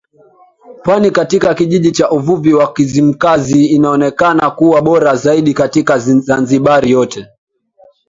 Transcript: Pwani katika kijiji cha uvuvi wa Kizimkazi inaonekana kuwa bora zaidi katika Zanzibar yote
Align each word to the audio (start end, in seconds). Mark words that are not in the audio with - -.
Pwani 0.83 1.11
katika 1.11 1.53
kijiji 1.53 1.91
cha 1.91 2.11
uvuvi 2.11 2.53
wa 2.53 2.73
Kizimkazi 2.73 3.65
inaonekana 3.65 4.51
kuwa 4.51 4.81
bora 4.81 5.15
zaidi 5.15 5.53
katika 5.53 5.99
Zanzibar 5.99 6.87
yote 6.87 7.27